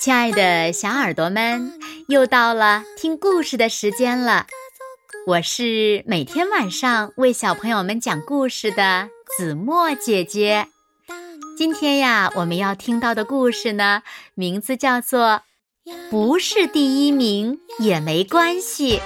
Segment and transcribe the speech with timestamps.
[0.00, 1.72] 亲爱的小耳朵们，
[2.06, 4.46] 又到了听故事的时间了。
[5.26, 10.68] 我是每天晚上为小朋友们讲故事的子墨姐姐。
[11.56, 14.02] 今天呀，我们要听到的故事呢，
[14.34, 15.42] 名字叫做
[16.10, 18.98] 《不是第一名也没关系》。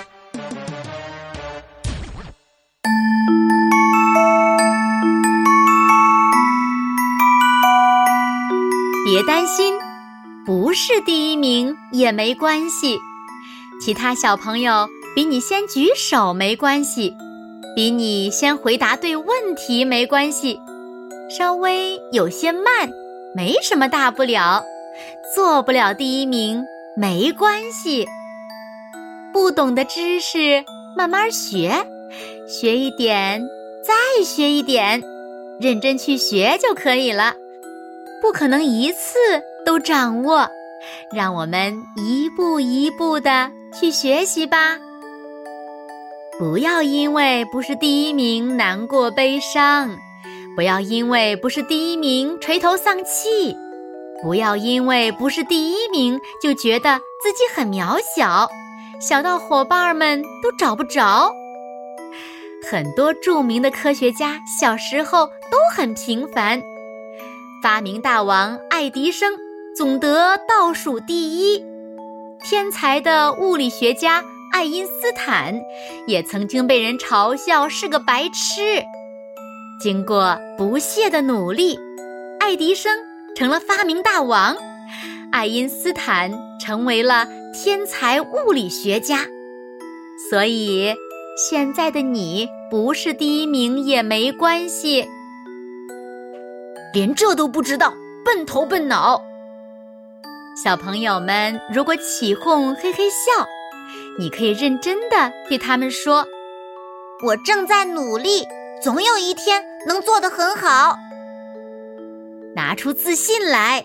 [9.07, 9.79] 别担心，
[10.45, 12.99] 不是第一名也没关系。
[13.81, 17.17] 其他小朋友比你先举手没关系，
[17.77, 20.59] 比你先回答对问题没关系，
[21.31, 22.91] 稍微有些慢，
[23.37, 24.65] 没什么大不了。
[25.35, 26.63] 做不了第一名
[26.97, 28.07] 没关系。
[29.33, 30.63] 不懂的知识
[30.97, 31.87] 慢慢学，
[32.47, 33.41] 学一点，
[33.83, 35.03] 再学一点，
[35.61, 37.35] 认真去学就可以了。
[38.21, 39.17] 不可能一次
[39.65, 40.49] 都掌握，
[41.15, 44.79] 让我们一步一步的去学习吧。
[46.39, 49.97] 不要因为不是第一名难过悲伤，
[50.57, 53.55] 不要因为不是第一名垂头丧气，
[54.23, 58.49] 不要因为不是第一名就觉得自己很渺小，
[59.01, 61.33] 小到伙伴们都找不着。
[62.69, 66.61] 很多著名的科学家小时候都很平凡。
[67.63, 69.33] 发明大王爱迪生
[69.75, 71.65] 总得倒数第一，
[72.45, 74.23] 天才的物理学家
[74.53, 75.59] 爱因斯坦
[76.07, 78.83] 也曾经被人嘲笑是个白痴。
[79.81, 81.79] 经过不懈的努力，
[82.39, 82.99] 爱迪生
[83.35, 84.55] 成了发明大王，
[85.33, 89.21] 爱因斯坦成为了天才物理学家。
[90.31, 90.95] 所以，
[91.37, 95.09] 现在的你不是第一名也没关系。
[96.93, 99.21] 连这都不知道，笨头笨脑！
[100.55, 103.47] 小朋友们，如果起哄嘿嘿笑，
[104.19, 106.27] 你可以认真的对他们说
[107.25, 108.47] ：“我正在努力，
[108.83, 110.95] 总有一天能做得很好。”
[112.55, 113.83] 拿出自信来，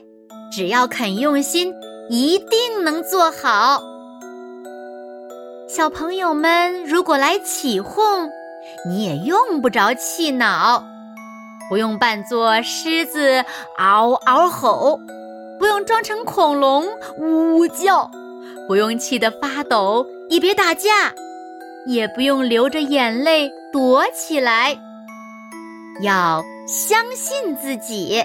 [0.52, 1.74] 只要肯用心，
[2.09, 3.81] 一定能做好。
[5.70, 8.30] 小朋友们，如果来起哄，
[8.86, 10.84] 你也用不着气恼。
[11.70, 13.44] 不用扮作狮子
[13.78, 15.00] 嗷嗷吼，
[15.59, 16.88] 不用装成恐龙
[17.18, 18.09] 呜呜叫，
[18.68, 21.13] 不用气得发抖，也别打架，
[21.85, 24.78] 也不用流着眼泪躲起来。
[26.01, 28.23] 要相信自己，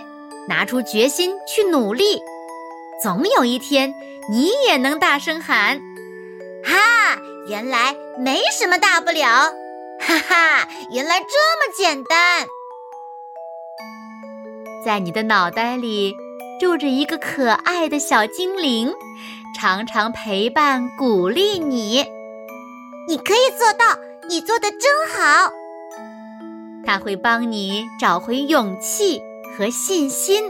[0.49, 2.21] 拿出决心去努力，
[3.03, 3.95] 总有一天
[4.31, 5.81] 你也能大声喊
[6.65, 7.19] ：“哈！
[7.49, 9.53] 原来没什么大不了！
[9.99, 10.69] 哈哈！
[10.91, 12.47] 原来这么简单！”
[14.85, 16.15] 在你的脑袋里
[16.63, 18.89] 住着一个可爱的小精灵，
[19.59, 22.07] 常常陪伴鼓励你。
[23.09, 25.51] 你可以做到，你做的真好。
[26.87, 29.21] 他会帮你找回勇气
[29.59, 30.45] 和信心。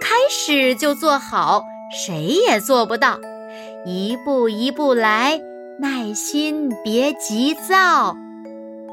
[0.00, 1.62] 开始就做好，
[2.06, 3.18] 谁也做不到。
[3.84, 5.38] 一步一步来，
[5.78, 8.16] 耐心，别急躁。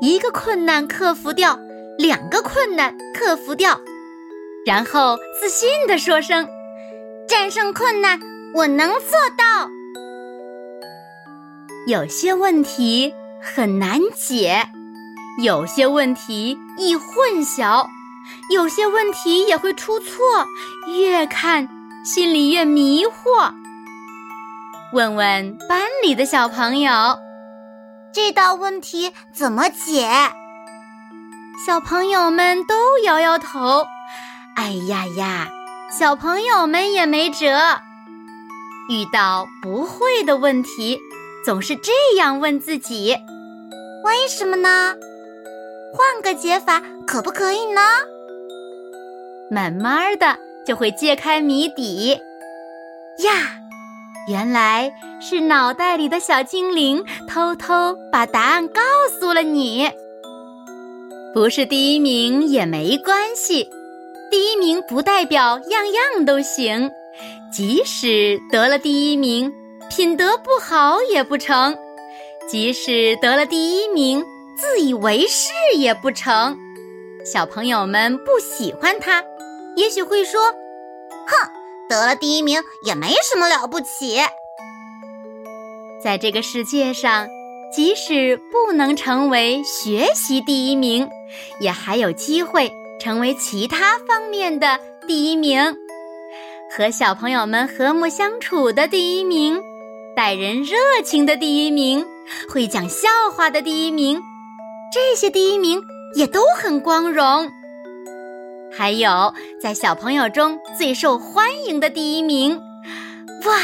[0.02, 1.58] 一个困难克服掉。
[1.98, 3.80] 两个困难克服掉，
[4.70, 6.48] 然后自信地说声
[7.28, 8.20] ：“战胜困难，
[8.54, 9.68] 我能做到。”
[11.90, 14.70] 有些问题很难解，
[15.44, 17.88] 有些问题易混淆，
[18.54, 20.24] 有些问题也会出错，
[20.96, 21.68] 越看
[22.06, 23.52] 心里越迷惑。
[24.94, 27.18] 问问班里的小朋友，
[28.14, 30.08] 这道问题怎么解？
[31.66, 33.84] 小朋友们都摇摇头，
[34.56, 35.50] 哎呀呀！
[35.92, 37.46] 小朋友们也没辙。
[38.92, 41.00] 遇到不会的问题，
[41.46, 43.16] 总是这样问自己：
[44.04, 44.96] 为什么呢？
[45.94, 47.82] 换个解法可不可以呢？
[49.52, 52.12] 慢慢的就会揭开谜底。
[53.24, 53.32] 呀，
[54.28, 58.82] 原来是脑袋里的小精灵偷偷把答案告
[59.20, 59.90] 诉了你。
[61.34, 63.70] 不是第一名也没关系，
[64.30, 66.90] 第一名不代表样样都行。
[67.52, 69.52] 即使得了第一名，
[69.90, 71.74] 品德不好也不成；
[72.48, 74.24] 即使得了第一名，
[74.58, 76.58] 自以为是也不成。
[77.26, 79.24] 小朋友们不喜欢他，
[79.76, 80.40] 也许会说
[81.28, 81.50] ：“哼，
[81.90, 84.20] 得了第一名也没什么了不起。”
[86.04, 87.28] 在这个世界上。
[87.72, 91.08] 即使不能成为学习第一名，
[91.60, 92.68] 也还有机会
[93.00, 95.76] 成为其他方面的第一名。
[96.72, 99.60] 和小朋友们和睦相处的第一名，
[100.16, 102.06] 待人热情的第一名，
[102.48, 104.22] 会讲笑话的第一名，
[104.94, 105.82] 这些第一名
[106.14, 107.50] 也都很光荣。
[108.72, 112.56] 还有在小朋友中最受欢迎的第一名，
[113.46, 113.58] 哇，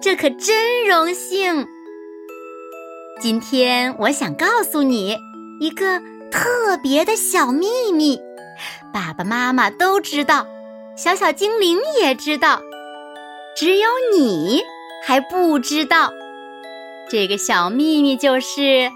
[0.00, 1.66] 这可真荣幸！
[3.20, 5.18] 今天我想告诉你
[5.60, 6.00] 一个
[6.30, 8.16] 特别的小秘密，
[8.92, 10.46] 爸爸妈妈都知道。
[10.94, 12.60] 小小精灵也知道，
[13.56, 14.62] 只有你
[15.06, 16.12] 还不知道。
[17.08, 18.90] 这个小秘密就是，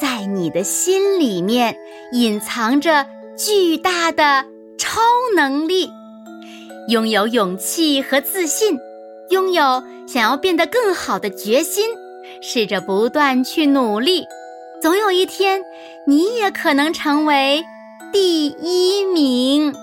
[0.00, 1.76] 在你的心里面
[2.10, 3.06] 隐藏着
[3.36, 4.44] 巨大的
[4.76, 5.00] 超
[5.36, 5.88] 能力，
[6.88, 8.76] 拥有勇气和自信，
[9.30, 11.84] 拥有想要变得更好的决心，
[12.42, 14.26] 试着不断去努力，
[14.82, 15.62] 总有一天，
[16.08, 17.64] 你也可能成为
[18.12, 19.74] 第一名。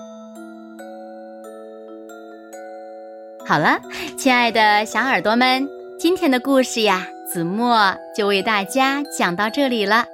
[3.46, 3.78] 好了，
[4.18, 5.68] 亲爱的小耳朵们，
[5.98, 10.04] 今天的故事呀，子墨就为大家讲到这里了。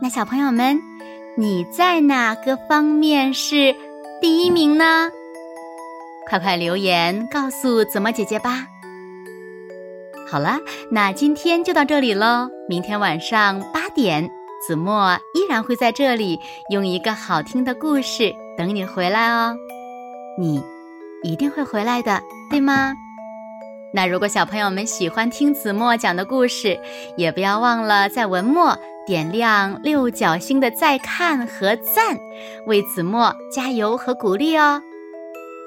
[0.00, 0.78] 那小朋友们，
[1.36, 3.74] 你在哪个方面是
[4.20, 5.10] 第一名呢？
[6.28, 8.66] 快快留言告诉子墨姐姐吧。
[10.26, 10.58] 好了，
[10.90, 12.48] 那今天就到这里喽。
[12.68, 14.30] 明天晚上八点，
[14.66, 16.38] 子墨依然会在这里
[16.70, 19.56] 用一个好听的故事等你回来哦。
[20.38, 20.62] 你。
[21.22, 22.18] 一定会回来的，
[22.50, 22.94] 对吗？
[23.92, 26.80] 那如果小朋友们喜欢听子墨讲的故事，
[27.14, 28.74] 也不要忘了在文末
[29.06, 32.18] 点亮六角星的再看和赞，
[32.66, 34.80] 为子墨加油和鼓励哦。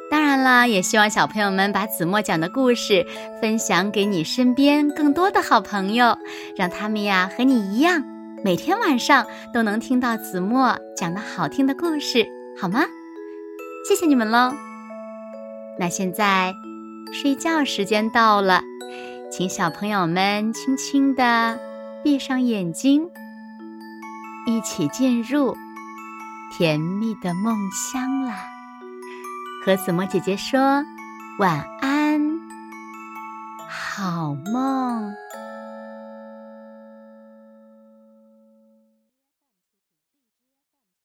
[0.09, 3.05] 当然了，也希望小朋友们把子墨讲的故事
[3.39, 6.17] 分享给你身边更多的好朋友，
[6.55, 8.03] 让他们呀和你一样，
[8.43, 12.27] 每天晚上都能听到子墨讲的好听的故事，
[12.59, 12.81] 好吗？
[13.87, 14.51] 谢谢你们喽。
[15.79, 16.53] 那现在，
[17.13, 18.61] 睡觉时间到了，
[19.31, 21.57] 请小朋友们轻轻地
[22.03, 23.09] 闭上眼睛，
[24.45, 25.55] 一起进入
[26.51, 28.35] 甜蜜的梦乡啦！
[29.65, 30.83] 和子墨姐姐说
[31.39, 32.21] 晚安，
[33.69, 35.13] 好梦。